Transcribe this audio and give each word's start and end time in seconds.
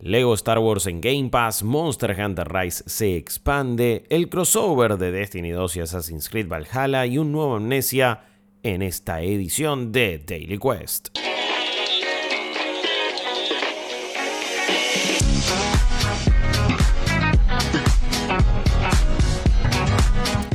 Lego 0.00 0.34
Star 0.34 0.60
Wars 0.60 0.86
en 0.86 1.00
Game 1.00 1.28
Pass, 1.28 1.64
Monster 1.64 2.16
Hunter 2.20 2.48
Rise 2.48 2.84
se 2.86 3.16
expande, 3.16 4.04
el 4.10 4.28
crossover 4.28 4.96
de 4.96 5.10
Destiny 5.10 5.50
2 5.50 5.76
y 5.76 5.80
Assassin's 5.80 6.28
Creed 6.28 6.46
Valhalla 6.46 7.04
y 7.04 7.18
un 7.18 7.32
nuevo 7.32 7.56
Amnesia 7.56 8.20
en 8.62 8.82
esta 8.82 9.22
edición 9.22 9.90
de 9.90 10.22
Daily 10.24 10.58
Quest. 10.58 11.08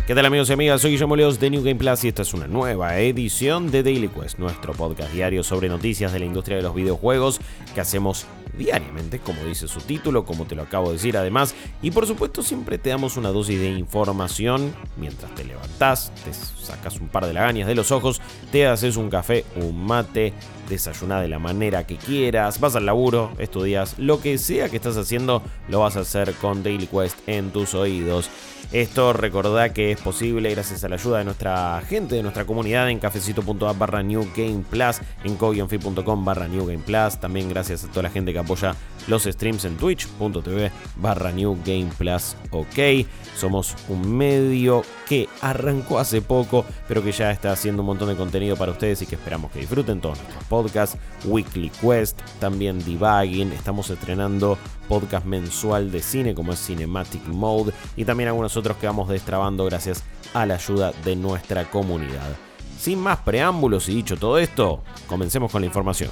¿Qué 0.06 0.14
tal 0.14 0.26
amigos 0.26 0.50
y 0.50 0.54
amigas? 0.54 0.82
Soy 0.82 0.92
Guillermo 0.92 1.16
Leos 1.16 1.40
de 1.40 1.50
New 1.50 1.64
Game 1.64 1.76
Plus 1.76 2.04
y 2.04 2.10
esta 2.10 2.24
es 2.24 2.34
una 2.34 2.46
nueva 2.46 3.00
edición 3.00 3.72
de 3.72 3.84
Daily 3.84 4.10
Quest, 4.10 4.38
nuestro 4.38 4.74
podcast 4.74 5.14
diario 5.14 5.44
sobre 5.44 5.70
noticias 5.70 6.12
de 6.12 6.20
la 6.20 6.26
industria 6.26 6.58
de 6.58 6.64
los 6.64 6.76
videojuegos 6.76 7.40
que 7.74 7.80
hacemos 7.80 8.26
diariamente, 8.58 9.20
como 9.20 9.46
dice 9.46 9.70
su 9.70 9.80
título, 9.80 10.26
como 10.26 10.44
te 10.44 10.56
lo 10.56 10.64
acabo 10.64 10.88
de 10.88 10.96
decir 10.96 11.16
además, 11.16 11.56
y 11.82 11.92
por 11.92 12.06
supuesto 12.06 12.44
siempre 12.44 12.78
te 12.78 12.90
damos 12.90 13.16
una 13.16 13.30
dosis 13.30 13.58
de 13.58 13.70
información 13.70 14.76
mientras 14.98 15.34
te 15.36 15.46
levantás, 15.46 16.12
te 16.26 16.34
sacas 16.34 17.00
un 17.00 17.08
par 17.08 17.26
de 17.26 17.32
lagañas 17.32 17.70
de 17.70 17.76
los 17.76 17.94
ojos, 17.94 18.22
te 18.52 18.68
haces 18.68 18.98
un 18.98 19.10
café, 19.10 19.46
un 19.56 19.86
mate, 19.86 20.34
desayunás 20.70 21.22
de 21.22 21.28
la 21.28 21.40
manera 21.40 21.86
que 21.86 21.98
quieras, 21.98 22.60
vas 22.60 22.76
al 22.76 22.86
laburo, 22.86 23.32
estudias, 23.38 23.98
lo 23.98 24.22
que 24.22 24.38
sea 24.38 24.70
que 24.70 24.78
estás 24.78 24.98
haciendo, 24.98 25.42
lo 25.68 25.80
vas 25.80 25.98
a 25.98 26.02
hacer 26.02 26.34
con 26.36 26.64
Daily 26.64 26.88
Quest 26.88 27.18
en 27.28 27.52
tus 27.52 27.74
oídos. 27.74 28.30
Esto 28.72 29.14
recordá 29.14 29.72
que 29.72 29.92
es 29.92 30.02
posible 30.02 30.50
gracias 30.50 30.84
a 30.84 30.90
la 30.90 30.96
ayuda 30.96 31.20
de 31.20 31.26
nuestra 31.26 31.82
gente, 31.88 32.16
de 32.16 32.24
nuestra 32.24 32.46
comunidad 32.46 32.90
en 32.90 32.98
cafecito.app 32.98 33.78
barra 33.78 34.02
New 34.02 34.28
Game 34.36 34.64
Plus, 34.68 35.00
en 35.24 35.36
coionfi.com 35.36 36.26
barra 36.26 36.48
New 36.48 36.66
Game 36.66 36.84
Plus, 36.84 37.20
también 37.20 37.50
gracias 37.50 37.84
a 37.84 37.90
toda 37.90 38.04
la 38.04 38.10
gente 38.10 38.34
que 38.34 38.40
apoya 38.40 38.76
los 39.08 39.26
streams 39.26 39.66
en 39.66 39.78
twitch.tv 39.78 40.72
barra 40.96 41.32
New 41.32 41.58
Game 41.64 41.92
Plus, 41.98 42.36
ok. 42.50 43.06
Somos 43.36 43.76
un 43.90 44.16
medio 44.16 44.84
que 45.08 45.28
arrancó 45.42 46.00
hace 46.00 46.22
poco, 46.22 46.66
pero 46.88 47.04
que 47.04 47.12
ya 47.12 47.32
está 47.32 47.52
haciendo 47.52 47.82
un 47.82 47.88
montón 47.88 48.10
de 48.10 48.16
contenido 48.16 48.56
para 48.56 48.72
ustedes 48.72 49.02
y 49.02 49.06
que 49.06 49.16
esperamos 49.16 49.52
que 49.52 49.60
disfruten 49.60 50.02
todos 50.02 50.18
nuestros 50.20 50.44
podcasts, 50.54 51.00
Weekly 51.26 51.72
Quest, 51.82 52.22
también 52.40 52.78
Debugging, 52.86 53.54
estamos 53.54 53.90
estrenando 53.90 54.56
podcast 54.88 55.26
mensual 55.26 55.92
de 55.92 56.00
cine 56.00 56.36
como 56.36 56.54
es 56.54 56.64
Cinematic 56.64 57.26
Mode 57.26 57.74
y 57.96 58.06
también 58.06 58.30
algunos 58.30 58.56
otros 58.56 58.78
que 58.78 58.86
vamos 58.86 59.10
destrabando 59.10 59.66
gracias 59.66 60.04
a 60.32 60.46
la 60.46 60.54
ayuda 60.54 60.94
de 61.04 61.16
nuestra 61.16 61.68
comunidad. 61.72 62.38
Sin 62.78 63.00
más 63.00 63.18
preámbulos 63.22 63.90
y 63.90 63.96
dicho 63.96 64.16
todo 64.16 64.38
esto, 64.38 64.84
comencemos 65.08 65.52
con 65.52 65.62
la 65.62 65.66
información. 65.66 66.12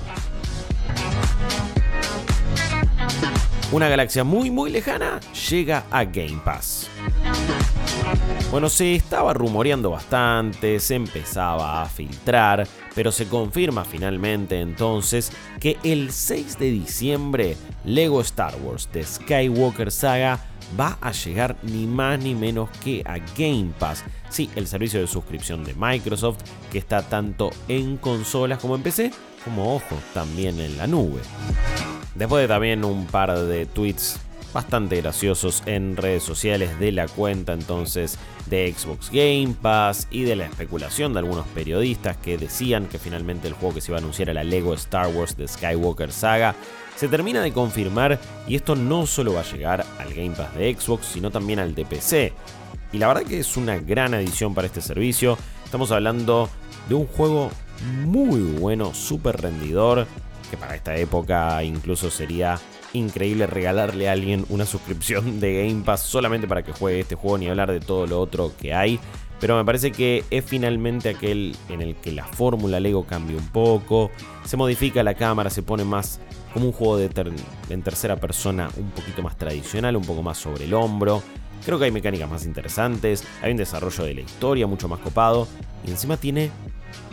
Una 3.71 3.87
galaxia 3.87 4.25
muy 4.25 4.51
muy 4.51 4.69
lejana 4.69 5.21
llega 5.49 5.85
a 5.89 6.03
Game 6.03 6.41
Pass. 6.43 6.89
Bueno, 8.51 8.67
se 8.67 8.95
estaba 8.95 9.33
rumoreando 9.33 9.91
bastante, 9.91 10.77
se 10.81 10.95
empezaba 10.95 11.81
a 11.81 11.85
filtrar, 11.85 12.67
pero 12.93 13.13
se 13.13 13.27
confirma 13.27 13.85
finalmente 13.85 14.59
entonces 14.59 15.31
que 15.61 15.77
el 15.83 16.11
6 16.11 16.59
de 16.59 16.71
diciembre 16.71 17.55
Lego 17.85 18.19
Star 18.19 18.53
Wars 18.61 18.89
The 18.91 19.05
Skywalker 19.05 19.89
Saga 19.89 20.37
va 20.77 20.97
a 20.99 21.13
llegar 21.13 21.55
ni 21.63 21.87
más 21.87 22.19
ni 22.19 22.35
menos 22.35 22.69
que 22.83 23.01
a 23.05 23.19
Game 23.37 23.71
Pass. 23.79 24.03
Sí, 24.29 24.49
el 24.57 24.67
servicio 24.67 24.99
de 24.99 25.07
suscripción 25.07 25.63
de 25.63 25.75
Microsoft 25.75 26.43
que 26.73 26.77
está 26.77 27.03
tanto 27.03 27.51
en 27.69 27.95
consolas 27.95 28.59
como 28.59 28.75
en 28.75 28.83
PC, 28.83 29.11
como 29.45 29.75
ojo, 29.75 29.95
también 30.13 30.59
en 30.59 30.77
la 30.77 30.87
nube. 30.87 31.21
Después 32.15 32.41
de 32.41 32.47
también 32.47 32.83
un 32.83 33.07
par 33.07 33.37
de 33.37 33.65
tweets 33.65 34.19
bastante 34.53 34.97
graciosos 34.97 35.63
en 35.65 35.95
redes 35.95 36.23
sociales 36.23 36.77
de 36.79 36.91
la 36.91 37.07
cuenta 37.07 37.53
entonces 37.53 38.17
de 38.47 38.73
Xbox 38.73 39.09
Game 39.09 39.55
Pass 39.61 40.07
y 40.11 40.23
de 40.23 40.35
la 40.35 40.45
especulación 40.45 41.13
de 41.13 41.19
algunos 41.19 41.47
periodistas 41.47 42.17
que 42.17 42.37
decían 42.37 42.87
que 42.87 42.99
finalmente 42.99 43.47
el 43.47 43.53
juego 43.53 43.75
que 43.75 43.81
se 43.81 43.91
iba 43.91 43.97
a 43.97 44.01
anunciar 44.01 44.29
era 44.29 44.43
Lego 44.43 44.73
Star 44.73 45.07
Wars 45.07 45.37
de 45.37 45.47
Skywalker 45.47 46.11
Saga, 46.11 46.55
se 46.95 47.07
termina 47.07 47.41
de 47.41 47.53
confirmar 47.53 48.19
y 48.47 48.55
esto 48.55 48.75
no 48.75 49.05
solo 49.05 49.33
va 49.33 49.41
a 49.41 49.51
llegar 49.51 49.85
al 49.99 50.13
Game 50.13 50.35
Pass 50.35 50.53
de 50.55 50.75
Xbox, 50.77 51.07
sino 51.07 51.31
también 51.31 51.59
al 51.59 51.73
de 51.73 51.85
PC. 51.85 52.33
Y 52.91 52.97
la 52.97 53.07
verdad 53.07 53.23
que 53.23 53.39
es 53.39 53.55
una 53.55 53.77
gran 53.77 54.13
adición 54.13 54.53
para 54.53 54.67
este 54.67 54.81
servicio. 54.81 55.37
Estamos 55.63 55.91
hablando 55.91 56.49
de 56.89 56.95
un 56.95 57.07
juego 57.07 57.49
muy 58.05 58.41
bueno, 58.41 58.93
súper 58.93 59.41
rendidor, 59.41 60.07
que 60.51 60.57
para 60.57 60.75
esta 60.75 60.95
época 60.95 61.63
incluso 61.63 62.11
sería 62.11 62.59
increíble 62.93 63.47
regalarle 63.47 64.09
a 64.09 64.11
alguien 64.11 64.45
una 64.49 64.65
suscripción 64.65 65.39
de 65.39 65.65
Game 65.65 65.83
Pass 65.83 66.01
solamente 66.01 66.47
para 66.47 66.61
que 66.61 66.73
juegue 66.73 66.99
este 66.99 67.15
juego 67.15 67.37
ni 67.37 67.47
hablar 67.47 67.71
de 67.71 67.79
todo 67.79 68.05
lo 68.05 68.19
otro 68.19 68.51
que 68.59 68.73
hay. 68.73 68.99
Pero 69.39 69.57
me 69.57 69.65
parece 69.65 69.91
que 69.91 70.23
es 70.29 70.45
finalmente 70.45 71.09
aquel 71.09 71.55
en 71.69 71.81
el 71.81 71.95
que 71.95 72.11
la 72.11 72.25
fórmula 72.25 72.79
Lego 72.79 73.07
cambia 73.07 73.37
un 73.37 73.47
poco, 73.47 74.11
se 74.45 74.55
modifica 74.55 75.01
la 75.01 75.15
cámara, 75.15 75.49
se 75.49 75.63
pone 75.63 75.83
más 75.83 76.19
como 76.53 76.67
un 76.67 76.71
juego 76.73 76.97
de 76.97 77.09
en 77.69 77.81
tercera 77.81 78.17
persona 78.17 78.69
un 78.77 78.91
poquito 78.91 79.23
más 79.23 79.37
tradicional, 79.37 79.95
un 79.95 80.05
poco 80.05 80.21
más 80.21 80.37
sobre 80.37 80.65
el 80.65 80.73
hombro. 80.75 81.23
Creo 81.65 81.79
que 81.79 81.85
hay 81.85 81.91
mecánicas 81.91 82.29
más 82.29 82.45
interesantes, 82.45 83.23
hay 83.41 83.51
un 83.51 83.57
desarrollo 83.57 84.03
de 84.03 84.13
la 84.13 84.21
historia 84.21 84.67
mucho 84.67 84.87
más 84.87 84.99
copado 84.99 85.47
y 85.87 85.91
encima 85.91 86.17
tiene 86.17 86.51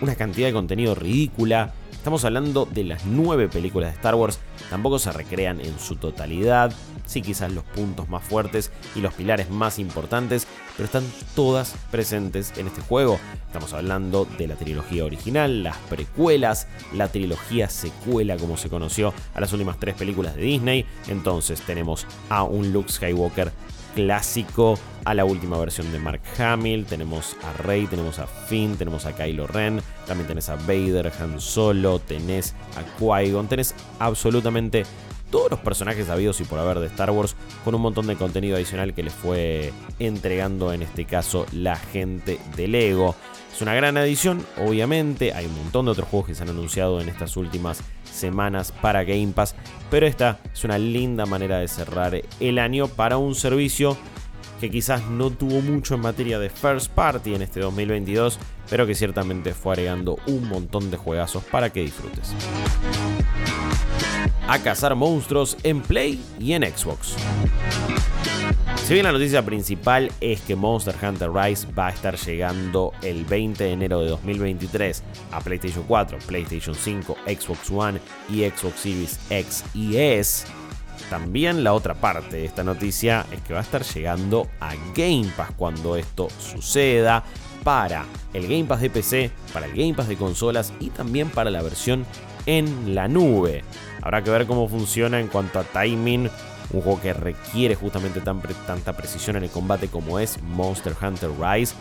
una 0.02 0.14
cantidad 0.14 0.48
de 0.48 0.52
contenido 0.52 0.94
ridícula. 0.94 1.72
Estamos 1.98 2.24
hablando 2.24 2.64
de 2.64 2.84
las 2.84 3.04
nueve 3.06 3.48
películas 3.48 3.90
de 3.90 3.96
Star 3.96 4.14
Wars, 4.14 4.38
tampoco 4.70 5.00
se 5.00 5.10
recrean 5.10 5.60
en 5.60 5.78
su 5.80 5.96
totalidad, 5.96 6.72
sí 7.04 7.20
quizás 7.20 7.52
los 7.52 7.64
puntos 7.64 8.08
más 8.08 8.24
fuertes 8.24 8.70
y 8.94 9.00
los 9.00 9.12
pilares 9.12 9.50
más 9.50 9.80
importantes, 9.80 10.46
pero 10.76 10.86
están 10.86 11.04
todas 11.34 11.74
presentes 11.90 12.56
en 12.56 12.68
este 12.68 12.80
juego. 12.82 13.18
Estamos 13.46 13.72
hablando 13.74 14.26
de 14.38 14.46
la 14.46 14.54
trilogía 14.54 15.04
original, 15.04 15.64
las 15.64 15.76
precuelas, 15.90 16.68
la 16.94 17.08
trilogía 17.08 17.68
secuela 17.68 18.36
como 18.36 18.56
se 18.56 18.70
conoció 18.70 19.12
a 19.34 19.40
las 19.40 19.52
últimas 19.52 19.78
tres 19.78 19.96
películas 19.96 20.36
de 20.36 20.42
Disney, 20.42 20.86
entonces 21.08 21.60
tenemos 21.62 22.06
a 22.30 22.44
un 22.44 22.72
Luke 22.72 22.92
Skywalker 22.92 23.50
clásico 23.98 24.78
a 25.04 25.12
la 25.12 25.24
última 25.24 25.58
versión 25.58 25.90
de 25.90 25.98
Mark 25.98 26.20
Hamill. 26.38 26.86
Tenemos 26.86 27.36
a 27.42 27.52
Rey, 27.64 27.88
tenemos 27.88 28.20
a 28.20 28.28
Finn, 28.28 28.76
tenemos 28.76 29.06
a 29.06 29.12
Kylo 29.16 29.48
Ren, 29.48 29.80
también 30.06 30.28
tenés 30.28 30.48
a 30.48 30.54
Vader, 30.54 31.12
Han 31.18 31.40
Solo, 31.40 31.98
tenés 31.98 32.54
a 32.76 32.84
Qui-Gon, 32.96 33.48
tenés 33.48 33.74
absolutamente 33.98 34.84
todos 35.30 35.50
los 35.50 35.60
personajes 35.60 36.08
habidos 36.08 36.40
y 36.40 36.44
por 36.44 36.58
haber 36.58 36.78
de 36.80 36.86
Star 36.86 37.10
Wars 37.10 37.36
con 37.64 37.74
un 37.74 37.80
montón 37.80 38.06
de 38.06 38.16
contenido 38.16 38.56
adicional 38.56 38.94
que 38.94 39.02
les 39.02 39.12
fue 39.12 39.72
entregando 39.98 40.72
en 40.72 40.82
este 40.82 41.04
caso 41.04 41.46
la 41.52 41.76
gente 41.76 42.38
de 42.56 42.68
Lego. 42.68 43.14
Es 43.52 43.62
una 43.62 43.74
gran 43.74 43.96
adición, 43.96 44.44
obviamente, 44.56 45.32
hay 45.32 45.46
un 45.46 45.56
montón 45.56 45.86
de 45.86 45.92
otros 45.92 46.08
juegos 46.08 46.28
que 46.28 46.34
se 46.34 46.42
han 46.42 46.50
anunciado 46.50 47.00
en 47.00 47.08
estas 47.08 47.36
últimas 47.36 47.82
semanas 48.04 48.72
para 48.72 49.04
Game 49.04 49.32
Pass, 49.34 49.54
pero 49.90 50.06
esta 50.06 50.38
es 50.52 50.64
una 50.64 50.78
linda 50.78 51.26
manera 51.26 51.58
de 51.58 51.68
cerrar 51.68 52.20
el 52.40 52.58
año 52.58 52.88
para 52.88 53.18
un 53.18 53.34
servicio 53.34 53.96
que 54.60 54.70
quizás 54.70 55.04
no 55.08 55.30
tuvo 55.30 55.60
mucho 55.60 55.94
en 55.94 56.00
materia 56.00 56.38
de 56.38 56.50
first 56.50 56.90
party 56.90 57.34
en 57.34 57.42
este 57.42 57.60
2022, 57.60 58.38
pero 58.68 58.86
que 58.86 58.94
ciertamente 58.94 59.54
fue 59.54 59.74
agregando 59.74 60.18
un 60.26 60.48
montón 60.48 60.90
de 60.90 60.96
juegazos 60.96 61.44
para 61.44 61.70
que 61.70 61.82
disfrutes. 61.82 62.34
A 64.48 64.58
cazar 64.60 64.94
monstruos 64.94 65.56
en 65.62 65.80
Play 65.82 66.20
y 66.38 66.52
en 66.52 66.62
Xbox. 66.64 67.16
Si 68.88 68.94
bien 68.94 69.04
la 69.04 69.12
noticia 69.12 69.44
principal 69.44 70.10
es 70.18 70.40
que 70.40 70.56
Monster 70.56 70.94
Hunter 71.02 71.30
Rise 71.30 71.66
va 71.78 71.88
a 71.88 71.90
estar 71.90 72.16
llegando 72.16 72.94
el 73.02 73.26
20 73.26 73.62
de 73.62 73.72
enero 73.72 74.00
de 74.00 74.08
2023 74.08 75.02
a 75.30 75.40
PlayStation 75.40 75.84
4, 75.86 76.18
PlayStation 76.26 76.74
5, 76.74 77.16
Xbox 77.26 77.70
One 77.70 78.00
y 78.30 78.48
Xbox 78.48 78.80
Series 78.80 79.20
X 79.28 79.64
y 79.74 79.98
S, 79.98 80.46
también 81.10 81.64
la 81.64 81.72
otra 81.72 81.94
parte 81.94 82.36
de 82.36 82.44
esta 82.44 82.64
noticia 82.64 83.26
es 83.32 83.40
que 83.42 83.54
va 83.54 83.60
a 83.60 83.62
estar 83.62 83.82
llegando 83.82 84.48
a 84.60 84.74
Game 84.94 85.30
Pass 85.36 85.50
cuando 85.56 85.96
esto 85.96 86.28
suceda 86.38 87.24
para 87.64 88.04
el 88.32 88.44
Game 88.44 88.64
Pass 88.64 88.80
de 88.80 88.90
PC, 88.90 89.30
para 89.52 89.66
el 89.66 89.72
Game 89.72 89.94
Pass 89.94 90.08
de 90.08 90.16
consolas 90.16 90.72
y 90.80 90.90
también 90.90 91.30
para 91.30 91.50
la 91.50 91.62
versión 91.62 92.06
en 92.46 92.94
la 92.94 93.08
nube. 93.08 93.64
Habrá 94.02 94.22
que 94.22 94.30
ver 94.30 94.46
cómo 94.46 94.68
funciona 94.68 95.20
en 95.20 95.28
cuanto 95.28 95.58
a 95.58 95.64
timing 95.64 96.30
un 96.70 96.82
juego 96.82 97.00
que 97.00 97.12
requiere 97.12 97.74
justamente 97.74 98.20
tanta 98.20 98.92
precisión 98.96 99.36
en 99.36 99.44
el 99.44 99.50
combate 99.50 99.88
como 99.88 100.18
es 100.18 100.40
Monster 100.42 100.94
Hunter 101.00 101.30
Rise. 101.40 101.74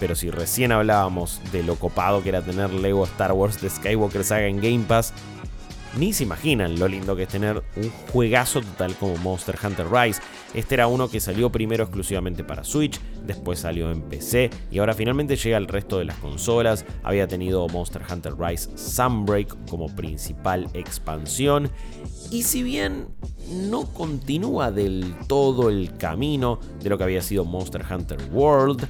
Pero 0.00 0.14
si 0.14 0.30
recién 0.30 0.72
hablábamos 0.72 1.40
de 1.52 1.62
lo 1.62 1.76
copado 1.76 2.22
que 2.22 2.30
era 2.30 2.42
tener 2.42 2.72
Lego 2.72 3.04
Star 3.04 3.32
Wars 3.32 3.60
de 3.60 3.70
Skywalker 3.70 4.24
Saga 4.24 4.46
en 4.46 4.60
Game 4.60 4.84
Pass, 4.88 5.12
ni 5.96 6.12
se 6.12 6.24
imaginan 6.24 6.78
lo 6.78 6.88
lindo 6.88 7.14
que 7.16 7.24
es 7.24 7.28
tener 7.28 7.62
un 7.76 7.90
juegazo 8.12 8.60
total 8.60 8.94
como 8.96 9.16
Monster 9.16 9.58
Hunter 9.62 9.86
Rise. 9.90 10.20
Este 10.54 10.74
era 10.74 10.86
uno 10.86 11.08
que 11.08 11.20
salió 11.20 11.50
primero 11.50 11.84
exclusivamente 11.84 12.44
para 12.44 12.64
Switch, 12.64 13.00
después 13.24 13.60
salió 13.60 13.90
en 13.90 14.02
PC 14.02 14.50
y 14.70 14.78
ahora 14.78 14.94
finalmente 14.94 15.36
llega 15.36 15.56
al 15.56 15.68
resto 15.68 15.98
de 15.98 16.04
las 16.04 16.16
consolas. 16.16 16.84
Había 17.02 17.26
tenido 17.26 17.66
Monster 17.68 18.02
Hunter 18.10 18.34
Rise 18.38 18.70
Sunbreak 18.76 19.68
como 19.68 19.94
principal 19.94 20.68
expansión 20.74 21.70
y 22.30 22.42
si 22.42 22.62
bien 22.62 23.08
no 23.50 23.84
continúa 23.86 24.70
del 24.70 25.14
todo 25.26 25.68
el 25.68 25.96
camino 25.96 26.58
de 26.82 26.90
lo 26.90 26.98
que 26.98 27.04
había 27.04 27.22
sido 27.22 27.44
Monster 27.44 27.84
Hunter 27.90 28.18
World, 28.32 28.86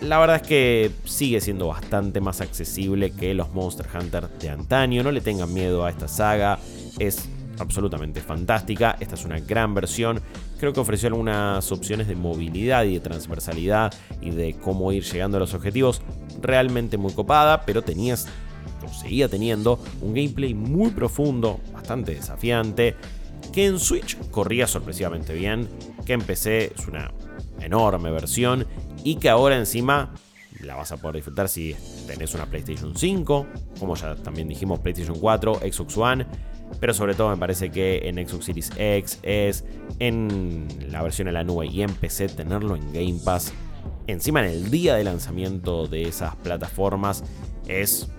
la 0.00 0.18
verdad 0.18 0.36
es 0.36 0.42
que 0.42 0.90
sigue 1.04 1.40
siendo 1.40 1.68
bastante 1.68 2.20
más 2.20 2.40
accesible 2.40 3.10
que 3.10 3.34
los 3.34 3.52
Monster 3.52 3.86
Hunter 3.92 4.28
de 4.28 4.50
antaño. 4.50 5.02
No 5.02 5.10
le 5.10 5.20
tengan 5.20 5.52
miedo 5.52 5.84
a 5.84 5.90
esta 5.90 6.06
saga. 6.06 6.58
Es 6.98 7.28
absolutamente 7.58 8.20
fantástica. 8.20 8.96
Esta 9.00 9.16
es 9.16 9.24
una 9.24 9.40
gran 9.40 9.74
versión. 9.74 10.20
Creo 10.58 10.72
que 10.72 10.80
ofreció 10.80 11.08
algunas 11.08 11.70
opciones 11.72 12.06
de 12.06 12.14
movilidad 12.14 12.84
y 12.84 12.94
de 12.94 13.00
transversalidad 13.00 13.92
y 14.20 14.30
de 14.30 14.54
cómo 14.54 14.92
ir 14.92 15.02
llegando 15.02 15.36
a 15.36 15.40
los 15.40 15.54
objetivos 15.54 16.02
realmente 16.40 16.96
muy 16.96 17.12
copada, 17.12 17.62
pero 17.64 17.82
tenías 17.82 18.28
o 18.84 18.92
seguía 18.92 19.28
teniendo 19.28 19.80
un 20.00 20.14
gameplay 20.14 20.54
muy 20.54 20.90
profundo, 20.90 21.58
bastante 21.72 22.14
desafiante, 22.14 22.94
que 23.52 23.66
en 23.66 23.80
Switch 23.80 24.16
corría 24.30 24.68
sorpresivamente 24.68 25.34
bien, 25.34 25.68
que 26.06 26.12
en 26.12 26.22
PC 26.22 26.72
es 26.76 26.86
una 26.86 27.10
enorme 27.60 28.10
versión 28.12 28.66
y 29.08 29.16
que 29.16 29.30
ahora 29.30 29.56
encima 29.56 30.12
la 30.60 30.76
vas 30.76 30.92
a 30.92 30.98
poder 30.98 31.16
disfrutar 31.16 31.48
si 31.48 31.74
tenés 32.06 32.34
una 32.34 32.44
PlayStation 32.44 32.94
5, 32.94 33.46
como 33.80 33.94
ya 33.94 34.14
también 34.16 34.48
dijimos 34.48 34.80
PlayStation 34.80 35.18
4, 35.18 35.60
Xbox 35.60 35.96
One, 35.96 36.26
pero 36.78 36.92
sobre 36.92 37.14
todo 37.14 37.30
me 37.30 37.38
parece 37.38 37.70
que 37.70 38.06
en 38.06 38.16
Xbox 38.16 38.44
Series 38.44 38.70
X 38.76 39.18
es 39.22 39.64
en 39.98 40.68
la 40.90 41.02
versión 41.02 41.26
en 41.26 41.34
la 41.34 41.42
nube 41.42 41.68
y 41.68 41.80
en 41.80 41.90
PC 41.90 42.28
tenerlo 42.28 42.76
en 42.76 42.92
Game 42.92 43.18
Pass 43.24 43.54
encima 44.06 44.44
en 44.44 44.50
el 44.50 44.70
día 44.70 44.94
de 44.96 45.04
lanzamiento 45.04 45.86
de 45.86 46.02
esas 46.02 46.36
plataformas 46.36 47.24
es 47.66 48.10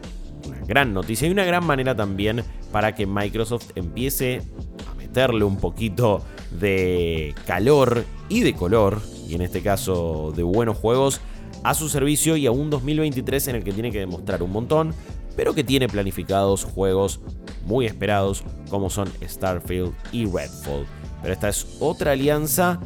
una 0.47 0.57
gran 0.65 0.91
noticia 0.91 1.27
y 1.27 1.31
una 1.31 1.45
gran 1.45 1.63
manera 1.63 1.95
también 1.95 2.43
para 2.71 2.95
que 2.95 3.05
Microsoft 3.05 3.73
empiece 3.75 4.41
a 4.89 4.95
meterle 4.95 5.43
un 5.43 5.57
poquito 5.57 6.23
de 6.49 7.35
calor 7.45 8.05
y 8.27 8.39
de 8.41 8.55
color 8.55 8.99
y 9.29 9.35
en 9.35 9.41
este 9.41 9.61
caso 9.61 10.33
de 10.35 10.41
buenos 10.41 10.77
juegos, 10.77 11.21
a 11.63 11.73
su 11.75 11.87
servicio 11.87 12.35
y 12.35 12.47
a 12.47 12.51
un 12.51 12.69
2023 12.69 13.49
en 13.49 13.55
el 13.57 13.63
que 13.63 13.71
tiene 13.71 13.91
que 13.91 13.99
demostrar 13.99 14.41
un 14.41 14.51
montón, 14.51 14.93
pero 15.35 15.53
que 15.53 15.63
tiene 15.63 15.87
planificados 15.87 16.63
juegos 16.63 17.19
muy 17.65 17.85
esperados 17.85 18.43
como 18.69 18.89
son 18.89 19.07
Starfield 19.23 19.93
y 20.11 20.25
Redfall. 20.25 20.85
Pero 21.21 21.33
esta 21.33 21.49
es 21.49 21.77
otra 21.79 22.13
alianza, 22.13 22.79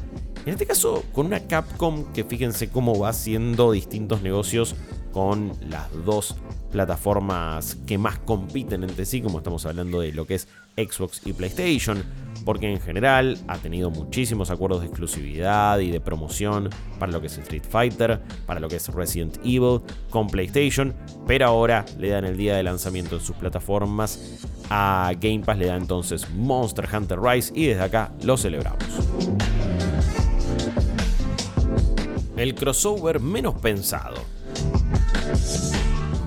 en 0.46 0.54
este 0.54 0.66
caso 0.66 1.04
con 1.14 1.28
una 1.28 1.40
Capcom 1.40 2.12
que 2.12 2.26
fíjense 2.26 2.70
cómo 2.70 3.00
va 3.00 3.10
haciendo 3.10 3.72
distintos 3.72 4.22
negocios 4.22 4.76
con 5.14 5.54
las 5.70 5.88
dos 6.06 6.36
plataformas 6.72 7.78
que 7.88 7.98
más 7.98 8.20
compiten 8.20 8.84
entre 8.84 9.06
sí, 9.06 9.22
como 9.22 9.38
estamos 9.38 9.66
hablando 9.66 10.02
de 10.02 10.12
lo 10.12 10.26
que 10.26 10.36
es 10.36 10.48
Xbox 10.76 11.22
y 11.26 11.32
PlayStation 11.32 12.04
porque 12.44 12.72
en 12.72 12.80
general 12.80 13.38
ha 13.48 13.58
tenido 13.58 13.90
muchísimos 13.90 14.50
acuerdos 14.50 14.82
de 14.82 14.88
exclusividad 14.88 15.80
y 15.80 15.92
de 15.92 16.00
promoción 16.00 16.70
para 17.00 17.12
lo 17.12 17.22
que 17.22 17.28
es 17.28 17.38
Street 17.38 17.64
Fighter, 17.68 18.22
para 18.46 18.60
lo 18.60 18.68
que 18.68 18.78
es 18.78 18.88
Resident 18.90 19.38
Evil 19.44 19.82
con 20.10 20.28
PlayStation, 20.28 20.94
pero 21.28 21.48
ahora 21.48 21.86
le 21.98 22.10
dan 22.10 22.26
el 22.26 22.38
día 22.38 22.56
de 22.56 22.64
lanzamiento 22.64 23.16
en 23.16 23.22
sus 23.22 23.36
plataformas 23.36 24.40
a 24.70 25.12
Game 25.20 25.40
Pass, 25.40 25.58
le 25.58 25.68
da 25.68 25.76
entonces 25.76 26.30
Monster 26.32 26.88
Hunter 26.94 27.20
Rise 27.20 27.52
y 27.56 27.68
desde 27.68 27.84
acá 27.84 28.12
lo 28.24 28.38
celebramos. 28.38 28.84
El 32.36 32.56
crossover 32.56 33.20
menos 33.20 33.54
pensado. 33.56 34.33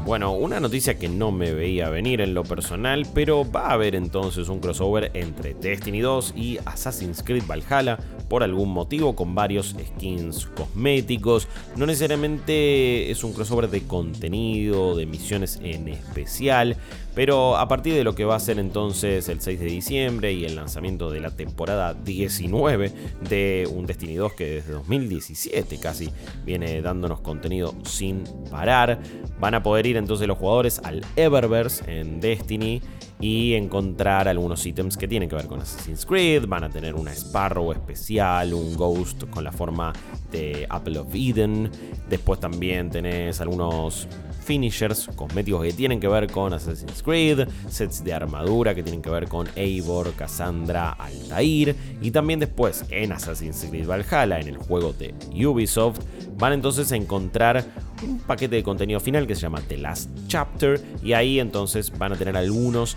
Bueno, 0.06 0.34
una 0.34 0.60
noticia 0.60 1.00
que 1.00 1.08
no 1.08 1.32
me 1.32 1.52
veía 1.52 1.90
venir 1.90 2.20
en 2.20 2.32
lo 2.32 2.44
personal, 2.44 3.08
pero 3.12 3.44
va 3.50 3.70
a 3.70 3.72
haber 3.72 3.96
entonces 3.96 4.48
un 4.48 4.60
crossover 4.60 5.10
entre 5.14 5.54
Destiny 5.54 5.98
2 5.98 6.34
y 6.36 6.58
Assassin's 6.64 7.24
Creed 7.24 7.42
Valhalla 7.44 7.98
por 8.28 8.44
algún 8.44 8.72
motivo 8.72 9.16
con 9.16 9.34
varios 9.34 9.74
skins 9.84 10.46
cosméticos. 10.46 11.48
No 11.74 11.86
necesariamente 11.86 13.10
es 13.10 13.24
un 13.24 13.32
crossover 13.32 13.68
de 13.68 13.82
contenido, 13.82 14.94
de 14.94 15.06
misiones 15.06 15.58
en 15.60 15.88
especial, 15.88 16.76
pero 17.16 17.56
a 17.56 17.66
partir 17.66 17.94
de 17.94 18.04
lo 18.04 18.14
que 18.14 18.24
va 18.24 18.36
a 18.36 18.40
ser 18.40 18.60
entonces 18.60 19.28
el 19.28 19.40
6 19.40 19.58
de 19.58 19.66
diciembre 19.66 20.32
y 20.32 20.44
el 20.44 20.54
lanzamiento 20.54 21.10
de 21.10 21.18
la 21.18 21.30
temporada 21.30 21.94
19 21.94 22.92
de 23.28 23.68
un 23.72 23.86
Destiny 23.86 24.14
2 24.14 24.34
que 24.34 24.44
desde 24.50 24.72
2017 24.72 25.78
casi 25.78 26.10
viene 26.44 26.80
dándonos 26.80 27.20
contenido 27.20 27.74
sin 27.84 28.22
parar, 28.50 29.00
van 29.40 29.54
a 29.54 29.62
poder 29.64 29.86
ir 29.86 29.95
entonces 29.96 30.28
los 30.28 30.38
jugadores 30.38 30.80
al 30.84 31.04
Eververse 31.16 31.84
en 32.00 32.20
Destiny 32.20 32.80
y 33.20 33.54
encontrar 33.54 34.28
algunos 34.28 34.64
ítems 34.66 34.96
que 34.96 35.08
tienen 35.08 35.28
que 35.28 35.36
ver 35.36 35.46
con 35.46 35.60
Assassin's 35.60 36.04
Creed. 36.04 36.46
Van 36.46 36.64
a 36.64 36.70
tener 36.70 36.94
una 36.94 37.12
Sparrow 37.12 37.72
especial, 37.72 38.52
un 38.52 38.76
Ghost 38.76 39.24
con 39.30 39.44
la 39.44 39.52
forma 39.52 39.92
de 40.30 40.66
Apple 40.68 40.98
of 40.98 41.14
Eden. 41.14 41.70
Después 42.08 42.40
también 42.40 42.90
tenés 42.90 43.40
algunos 43.40 44.06
finishers 44.44 45.08
cosméticos 45.16 45.62
que 45.64 45.72
tienen 45.72 45.98
que 45.98 46.06
ver 46.06 46.30
con 46.30 46.52
Assassin's 46.52 47.02
Creed, 47.02 47.48
sets 47.68 48.04
de 48.04 48.12
armadura 48.12 48.74
que 48.76 48.82
tienen 48.84 49.02
que 49.02 49.10
ver 49.10 49.28
con 49.28 49.48
Eivor, 49.56 50.12
Cassandra, 50.12 50.90
Altair 50.92 51.74
y 52.00 52.12
también 52.12 52.38
después 52.38 52.84
en 52.90 53.10
Assassin's 53.10 53.66
Creed 53.68 53.88
Valhalla, 53.88 54.38
en 54.38 54.48
el 54.48 54.56
juego 54.56 54.92
de 54.92 55.14
Ubisoft, 55.44 55.98
van 56.38 56.52
entonces 56.52 56.92
a 56.92 56.96
encontrar 56.96 57.64
un 58.02 58.18
paquete 58.18 58.56
de 58.56 58.62
contenido 58.62 59.00
final 59.00 59.26
que 59.26 59.34
se 59.34 59.42
llama 59.42 59.60
The 59.66 59.78
Last 59.78 60.10
Chapter 60.28 60.80
y 61.02 61.12
ahí 61.12 61.40
entonces 61.40 61.96
van 61.96 62.12
a 62.12 62.16
tener 62.16 62.36
algunos 62.36 62.96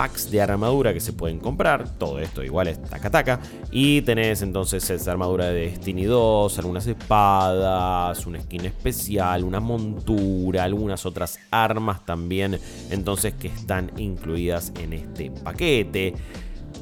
packs 0.00 0.30
de 0.30 0.40
armadura 0.40 0.94
que 0.94 1.00
se 1.00 1.12
pueden 1.12 1.38
comprar. 1.38 1.86
Todo 1.98 2.20
esto 2.20 2.42
igual 2.42 2.68
es 2.68 2.82
taca 2.82 3.10
taca. 3.10 3.40
Y 3.70 4.00
tenés 4.00 4.40
entonces 4.40 4.88
esa 4.88 5.12
armadura 5.12 5.46
de 5.46 5.68
Destiny 5.68 6.04
2, 6.04 6.58
algunas 6.58 6.86
espadas, 6.86 8.26
una 8.26 8.40
skin 8.40 8.64
especial, 8.64 9.44
una 9.44 9.60
montura, 9.60 10.64
algunas 10.64 11.04
otras 11.04 11.38
armas 11.50 12.06
también. 12.06 12.58
Entonces 12.90 13.34
que 13.34 13.48
están 13.48 13.92
incluidas 13.98 14.72
en 14.80 14.94
este 14.94 15.30
paquete. 15.30 16.14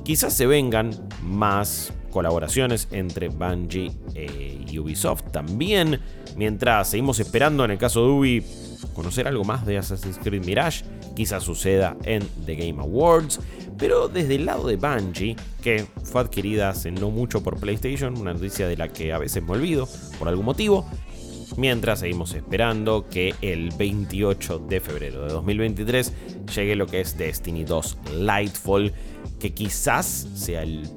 Quizás 0.05 0.33
se 0.33 0.47
vengan 0.47 0.91
más 1.23 1.93
colaboraciones 2.11 2.89
entre 2.91 3.29
Bungie 3.29 3.93
y 4.67 4.79
Ubisoft 4.79 5.31
también. 5.33 6.01
Mientras 6.37 6.91
seguimos 6.91 7.21
esperando 7.21 7.65
en 7.65 7.73
el 7.73 7.79
caso 7.79 8.05
de 8.05 8.11
Ubi 8.11 8.45
conocer 8.95 9.27
algo 9.27 9.45
más 9.45 9.67
de 9.67 9.79
Assassin's 9.79 10.19
Creed 10.19 10.45
Mirage 10.45 10.85
quizás 11.15 11.43
suceda 11.43 11.97
en 12.05 12.23
The 12.47 12.55
Game 12.55 12.81
Awards. 12.81 13.41
Pero 13.77 14.09
desde 14.09 14.37
el 14.37 14.47
lado 14.47 14.69
de 14.69 14.77
Bungie, 14.77 15.37
que 15.63 15.87
fue 16.05 16.21
adquirida 16.21 16.69
hace 16.69 16.93
no 16.93 17.11
mucho 17.11 17.43
por 17.43 17.59
PlayStation, 17.59 18.17
una 18.17 18.33
noticia 18.33 18.69
de 18.69 18.77
la 18.77 18.89
que 18.89 19.13
a 19.13 19.19
veces 19.19 19.43
me 19.43 19.53
olvido 19.53 19.89
por 20.19 20.29
algún 20.29 20.45
motivo, 20.45 20.89
mientras 21.57 22.01
seguimos 22.01 22.35
esperando 22.35 23.09
que 23.09 23.35
el 23.41 23.71
28 23.77 24.61
de 24.61 24.81
febrero 24.81 25.25
de 25.25 25.33
2023 25.33 26.13
llegue 26.55 26.77
lo 26.77 26.87
que 26.87 27.01
es 27.01 27.19
Destiny 27.19 27.65
2 27.65 27.99
Lightfall, 28.15 28.93
que 29.41 29.55
quizás 29.55 30.29
sea 30.35 30.63
el 30.63 30.89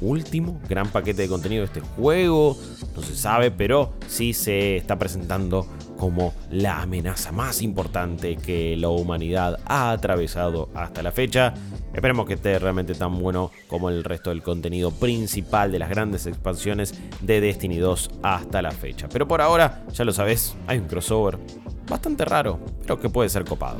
último 0.00 0.60
gran 0.68 0.88
paquete 0.88 1.22
de 1.22 1.28
contenido 1.28 1.60
de 1.62 1.66
este 1.66 1.80
juego, 1.80 2.56
no 2.94 3.02
se 3.02 3.16
sabe, 3.16 3.50
pero 3.50 3.92
sí 4.06 4.32
se 4.32 4.76
está 4.76 4.98
presentando 4.98 5.66
como 6.00 6.32
la 6.50 6.80
amenaza 6.80 7.30
más 7.30 7.60
importante 7.60 8.36
que 8.36 8.74
la 8.76 8.88
humanidad 8.88 9.60
ha 9.66 9.90
atravesado 9.90 10.70
hasta 10.74 11.02
la 11.02 11.12
fecha. 11.12 11.52
Esperemos 11.92 12.26
que 12.26 12.34
esté 12.34 12.58
realmente 12.58 12.94
tan 12.94 13.18
bueno 13.18 13.50
como 13.66 13.90
el 13.90 14.02
resto 14.02 14.30
del 14.30 14.42
contenido 14.42 14.90
principal 14.92 15.70
de 15.70 15.78
las 15.78 15.90
grandes 15.90 16.26
expansiones 16.26 16.94
de 17.20 17.42
Destiny 17.42 17.76
2 17.76 18.10
hasta 18.22 18.62
la 18.62 18.70
fecha. 18.70 19.08
Pero 19.12 19.28
por 19.28 19.42
ahora, 19.42 19.84
ya 19.92 20.04
lo 20.04 20.12
sabes, 20.12 20.56
hay 20.66 20.78
un 20.78 20.88
crossover 20.88 21.38
bastante 21.86 22.24
raro, 22.24 22.58
pero 22.82 22.98
que 22.98 23.10
puede 23.10 23.28
ser 23.28 23.44
copado. 23.44 23.78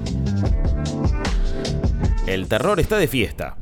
El 2.27 2.49
terror 2.49 2.79
está 2.81 2.99
de 2.99 3.09
fiesta 3.09 3.57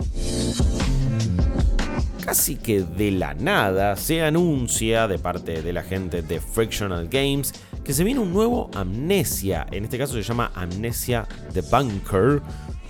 casi 2.29 2.57
que 2.57 2.83
de 2.83 3.11
la 3.11 3.33
nada 3.33 3.97
se 3.97 4.23
anuncia 4.23 5.09
de 5.09 5.19
parte 5.19 5.63
de 5.63 5.73
la 5.73 5.83
gente 5.83 6.21
de 6.21 6.43
Frictional 6.43 7.09
Games 7.09 7.55
que 7.83 7.95
se 7.95 8.05
viene 8.05 8.21
un 8.21 8.35
nuevo 8.35 8.71
Amnesia. 8.75 9.67
En 9.71 9.85
este 9.85 9.97
caso 9.97 10.13
se 10.13 10.23
llama 10.23 10.53
Amnesia 10.55 11.27
The 11.55 11.63
Bunker. 11.63 12.43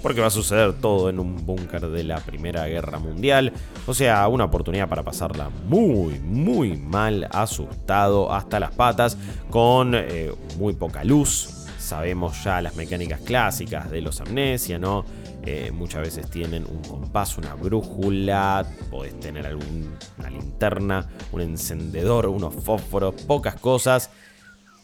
Porque 0.02 0.20
va 0.20 0.26
a 0.26 0.30
suceder 0.30 0.72
todo 0.74 1.08
en 1.08 1.20
un 1.20 1.44
búnker 1.46 1.88
de 1.88 2.02
la 2.04 2.18
Primera 2.18 2.66
Guerra 2.66 2.98
Mundial. 2.98 3.52
O 3.86 3.94
sea, 3.94 4.26
una 4.26 4.44
oportunidad 4.44 4.88
para 4.88 5.04
pasarla 5.04 5.50
muy, 5.68 6.18
muy 6.20 6.76
mal, 6.76 7.28
asustado 7.32 8.32
hasta 8.32 8.58
las 8.58 8.72
patas, 8.72 9.16
con 9.50 9.94
eh, 9.94 10.32
muy 10.56 10.72
poca 10.72 11.02
luz, 11.02 11.57
sabemos 11.88 12.44
ya 12.44 12.60
las 12.60 12.76
mecánicas 12.76 13.20
clásicas 13.20 13.90
de 13.90 14.02
los 14.02 14.20
amnesia, 14.20 14.78
¿no? 14.78 15.06
Eh, 15.44 15.70
muchas 15.72 16.02
veces 16.02 16.28
tienen 16.28 16.66
un 16.66 16.82
compás, 16.82 17.38
una 17.38 17.54
brújula, 17.54 18.66
podés 18.90 19.18
tener 19.18 19.46
alguna 19.46 20.30
linterna, 20.30 21.08
un 21.32 21.40
encendedor, 21.40 22.26
unos 22.26 22.54
fósforos, 22.54 23.14
pocas 23.22 23.54
cosas, 23.54 24.10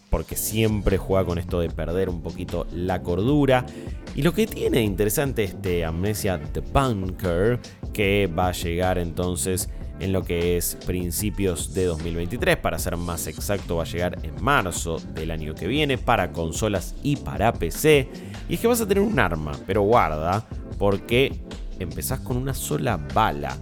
porque 0.09 0.35
siempre 0.35 0.97
juega 0.97 1.27
con 1.27 1.39
esto 1.39 1.61
de 1.61 1.69
perder 1.69 2.09
un 2.09 2.23
poquito 2.23 2.67
la 2.73 3.03
cordura. 3.03 3.67
Y 4.15 4.23
lo 4.23 4.33
que 4.33 4.47
tiene 4.47 4.81
interesante 4.81 5.45
este 5.45 5.85
Amnesia 5.85 6.41
The 6.41 6.61
Bunker, 6.61 7.61
que 7.93 8.31
va 8.35 8.49
a 8.49 8.53
llegar 8.53 8.97
entonces 8.97 9.69
en 10.01 10.13
lo 10.13 10.23
que 10.23 10.57
es 10.57 10.77
principios 10.87 11.75
de 11.75 11.87
2023. 11.87 12.57
Para 12.57 12.79
ser 12.79 12.97
más 12.97 13.27
exacto, 13.27 13.77
va 13.77 13.83
a 13.83 13.87
llegar 13.87 14.19
en 14.23 14.43
marzo 14.43 14.99
del 15.15 15.31
año 15.31 15.55
que 15.55 15.67
viene 15.67 15.99
para 15.99 16.33
consolas 16.33 16.95
y 17.03 17.17
para 17.17 17.53
PC. 17.53 18.09
Y 18.49 18.55
es 18.55 18.61
que 18.61 18.67
vas 18.67 18.81
a 18.81 18.89
tener 18.89 19.03
un 19.03 19.19
arma, 19.19 19.53
pero 19.67 19.83
guarda, 19.83 20.47
porque 20.79 21.41
empezás 21.79 22.21
con 22.21 22.37
una 22.37 22.55
sola 22.55 22.97
bala. 23.15 23.57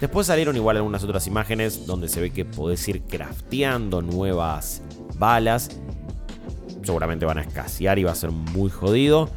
Después 0.00 0.26
salieron 0.26 0.56
igual 0.56 0.76
algunas 0.76 1.04
otras 1.04 1.26
imágenes 1.26 1.86
donde 1.86 2.08
se 2.08 2.20
ve 2.20 2.30
que 2.30 2.44
podés 2.44 2.86
ir 2.88 3.02
crafteando 3.02 4.00
nuevas 4.00 4.82
balas. 5.18 5.70
Seguramente 6.82 7.26
van 7.26 7.38
a 7.38 7.42
escasear 7.42 7.98
y 7.98 8.04
va 8.04 8.12
a 8.12 8.14
ser 8.14 8.30
muy 8.30 8.70
jodido. 8.70 9.28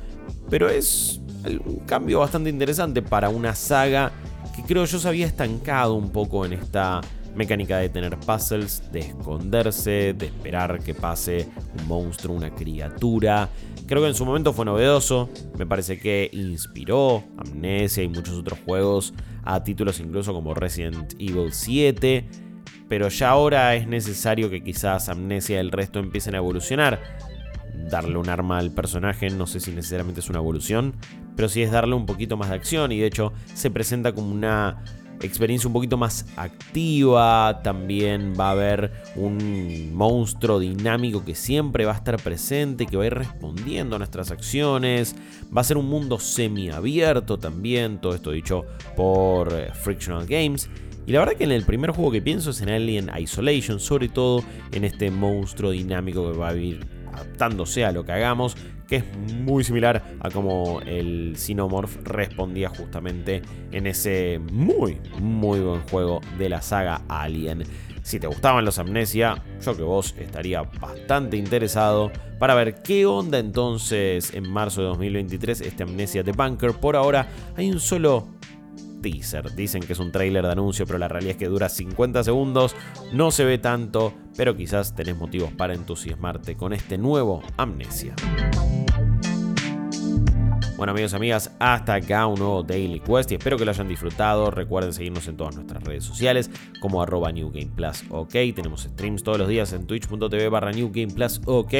Pero 0.49 0.69
es 0.69 1.19
un 1.65 1.79
cambio 1.85 2.19
bastante 2.19 2.49
interesante 2.49 3.01
para 3.01 3.27
una 3.27 3.55
saga 3.55 4.13
que 4.63 4.73
creo 4.73 4.85
yo 4.85 4.99
se 4.99 5.07
había 5.07 5.25
estancado 5.25 5.93
un 5.93 6.11
poco 6.11 6.45
en 6.45 6.53
esta 6.53 7.01
mecánica 7.35 7.77
de 7.77 7.89
tener 7.89 8.17
puzzles, 8.19 8.91
de 8.91 8.99
esconderse, 8.99 10.13
de 10.13 10.27
esperar 10.27 10.79
que 10.83 10.93
pase 10.93 11.49
un 11.79 11.87
monstruo, 11.87 12.35
una 12.35 12.53
criatura. 12.53 13.49
Creo 13.87 14.01
que 14.01 14.09
en 14.09 14.15
su 14.15 14.25
momento 14.25 14.53
fue 14.53 14.65
novedoso, 14.65 15.29
me 15.57 15.65
parece 15.65 15.99
que 15.99 16.29
inspiró 16.31 17.23
Amnesia 17.37 18.03
y 18.03 18.07
muchos 18.07 18.37
otros 18.37 18.59
juegos 18.65 19.13
a 19.43 19.63
títulos 19.63 19.99
incluso 19.99 20.33
como 20.33 20.53
Resident 20.53 21.13
Evil 21.19 21.51
7, 21.51 22.25
pero 22.87 23.09
ya 23.09 23.29
ahora 23.29 23.75
es 23.75 23.87
necesario 23.87 24.49
que 24.49 24.63
quizás 24.63 25.09
Amnesia 25.09 25.57
y 25.57 25.59
el 25.59 25.71
resto 25.71 25.99
empiecen 25.99 26.35
a 26.35 26.37
evolucionar. 26.37 27.01
Darle 27.89 28.17
un 28.17 28.29
arma 28.29 28.59
al 28.59 28.71
personaje 28.71 29.29
no 29.29 29.47
sé 29.47 29.59
si 29.59 29.71
necesariamente 29.71 30.21
es 30.21 30.29
una 30.29 30.39
evolución, 30.39 30.95
pero 31.35 31.49
sí 31.49 31.61
es 31.61 31.71
darle 31.71 31.95
un 31.95 32.05
poquito 32.05 32.37
más 32.37 32.49
de 32.49 32.55
acción 32.55 32.91
y 32.91 32.99
de 32.99 33.07
hecho 33.07 33.33
se 33.53 33.71
presenta 33.71 34.13
como 34.13 34.31
una 34.31 34.83
experiencia 35.25 35.67
un 35.67 35.73
poquito 35.73 35.97
más 35.97 36.25
activa, 36.35 37.61
también 37.63 38.33
va 38.39 38.49
a 38.49 38.51
haber 38.51 38.91
un 39.15 39.93
monstruo 39.93 40.59
dinámico 40.59 41.23
que 41.23 41.35
siempre 41.35 41.85
va 41.85 41.93
a 41.93 41.95
estar 41.95 42.17
presente, 42.17 42.85
que 42.85 42.97
va 42.97 43.03
a 43.03 43.07
ir 43.07 43.13
respondiendo 43.13 43.95
a 43.95 43.99
nuestras 43.99 44.31
acciones, 44.31 45.15
va 45.55 45.61
a 45.61 45.63
ser 45.63 45.77
un 45.77 45.87
mundo 45.87 46.19
semiabierto 46.19 47.37
también, 47.37 47.99
todo 47.99 48.15
esto 48.15 48.31
dicho 48.31 48.65
por 48.95 49.53
eh, 49.53 49.71
Frictional 49.73 50.25
Games. 50.25 50.69
Y 51.05 51.11
la 51.11 51.19
verdad 51.19 51.33
que 51.33 51.43
en 51.43 51.51
el 51.51 51.65
primer 51.65 51.91
juego 51.91 52.11
que 52.11 52.21
pienso 52.21 52.51
es 52.51 52.61
en 52.61 52.69
Alien 52.69 53.11
Isolation, 53.19 53.79
sobre 53.79 54.07
todo 54.07 54.41
en 54.71 54.85
este 54.85 55.11
monstruo 55.11 55.71
dinámico 55.71 56.31
que 56.31 56.37
va 56.37 56.49
a 56.49 56.55
ir 56.55 57.02
adaptándose 57.13 57.85
a 57.85 57.91
lo 57.91 58.05
que 58.05 58.11
hagamos, 58.11 58.55
que 58.87 58.97
es 58.97 59.03
muy 59.17 59.63
similar 59.63 60.03
a 60.19 60.29
como 60.29 60.81
el 60.81 61.35
Xenomorph 61.37 61.97
respondía 62.03 62.69
justamente 62.69 63.41
en 63.71 63.87
ese 63.87 64.39
muy, 64.51 64.99
muy 65.19 65.59
buen 65.59 65.81
juego 65.83 66.21
de 66.37 66.49
la 66.49 66.61
saga 66.61 67.01
Alien. 67.07 67.63
Si 68.03 68.19
te 68.19 68.27
gustaban 68.27 68.65
los 68.65 68.79
Amnesia, 68.79 69.41
yo 69.63 69.77
que 69.77 69.83
vos 69.83 70.13
estaría 70.19 70.61
bastante 70.63 71.37
interesado 71.37 72.11
para 72.37 72.53
ver 72.53 72.81
qué 72.83 73.05
onda 73.05 73.39
entonces 73.39 74.33
en 74.33 74.49
marzo 74.51 74.81
de 74.81 74.87
2023 74.87 75.61
este 75.61 75.83
Amnesia 75.83 76.21
de 76.21 76.33
Bunker. 76.33 76.73
Por 76.73 76.97
ahora 76.97 77.27
hay 77.55 77.71
un 77.71 77.79
solo 77.79 78.27
teaser. 79.01 79.55
Dicen 79.55 79.83
que 79.83 79.93
es 79.93 79.99
un 79.99 80.11
trailer 80.11 80.43
de 80.45 80.51
anuncio, 80.51 80.85
pero 80.85 80.97
la 80.97 81.07
realidad 81.07 81.31
es 81.31 81.37
que 81.37 81.47
dura 81.47 81.69
50 81.69 82.23
segundos, 82.23 82.75
no 83.13 83.31
se 83.31 83.45
ve 83.45 83.59
tanto, 83.59 84.13
pero 84.35 84.55
quizás 84.55 84.95
tenés 84.95 85.17
motivos 85.17 85.51
para 85.51 85.73
entusiasmarte 85.73 86.55
con 86.55 86.73
este 86.73 86.97
nuevo 86.97 87.41
Amnesia. 87.57 88.15
Bueno 90.83 90.91
amigos 90.91 91.13
y 91.13 91.15
amigas, 91.15 91.51
hasta 91.59 91.93
acá 91.93 92.27
un 92.27 92.39
nuevo 92.39 92.61
Daily 92.61 92.99
Quest 92.99 93.31
y 93.31 93.35
espero 93.35 93.57
que 93.57 93.63
lo 93.63 93.71
hayan 93.71 93.87
disfrutado. 93.87 94.51
Recuerden 94.51 94.91
seguirnos 94.91 95.27
en 95.29 95.37
todas 95.37 95.55
nuestras 95.55 95.81
redes 95.81 96.03
sociales 96.03 96.51
como 96.81 97.01
arroba 97.01 97.31
New 97.31 97.51
Game 97.51 97.71
Plus 97.73 98.03
OK. 98.09 98.31
Tenemos 98.31 98.81
streams 98.81 99.23
todos 99.23 99.37
los 99.37 99.47
días 99.47 99.71
en 99.71 99.87
twitch.tv 99.87 100.49
barra 100.49 100.71
New 100.71 100.91
Game 100.91 101.13
Plus 101.13 101.39
OK 101.45 101.73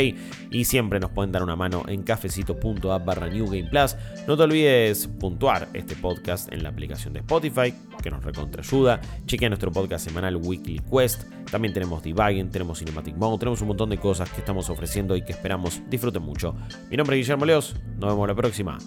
y 0.52 0.64
siempre 0.64 1.02
nos 1.02 1.12
pueden 1.12 1.34
dar 1.34 1.44
una 1.44 1.58
mano 1.58 1.84
en 1.88 2.04
cafecito.app 2.04 3.06
barra 3.06 3.28
New 3.28 3.48
Game 3.48 3.68
Plus. 3.70 3.98
No 4.26 4.38
te 4.38 4.44
olvides 4.44 5.08
puntuar 5.08 5.68
este 5.74 5.96
podcast 5.96 6.54
en 6.54 6.64
la 6.64 6.70
aplicación 6.70 7.14
de 7.14 7.20
Spotify 7.20 7.74
que 8.04 8.12
nos 8.12 8.24
recontra 8.24 8.62
ayuda. 8.62 9.02
Chequea 9.26 9.50
nuestro 9.50 9.72
podcast 9.72 10.06
semanal 10.06 10.36
Weekly 10.36 10.80
Quest. 10.92 11.24
También 11.50 11.74
tenemos 11.74 12.04
debugging, 12.04 12.52
tenemos 12.52 12.78
Cinematic 12.78 13.16
Mode, 13.16 13.40
tenemos 13.40 13.62
un 13.62 13.70
montón 13.70 13.90
de 13.90 13.98
cosas 13.98 14.30
que 14.30 14.42
estamos 14.42 14.70
ofreciendo 14.70 15.16
y 15.16 15.24
que 15.24 15.32
esperamos 15.32 15.82
disfruten 15.90 16.22
mucho. 16.22 16.56
Mi 16.92 16.98
nombre 16.98 17.18
es 17.18 17.26
Guillermo 17.26 17.46
Leos, 17.46 17.76
nos 17.98 18.12
vemos 18.12 18.28
la 18.28 18.36
próxima. 18.36 18.78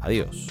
Adiós. 0.00 0.46